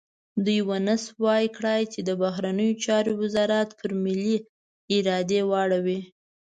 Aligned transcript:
دوی 0.45 0.59
ونه 0.67 0.95
شو 1.03 1.31
کړای 1.55 1.81
چې 1.93 1.99
د 2.07 2.09
بهرنیو 2.21 2.79
چارو 2.83 3.11
وزارت 3.23 3.69
پر 3.79 3.91
ملي 4.03 4.37
ارادې 4.95 5.41
واړوي. 5.49 5.99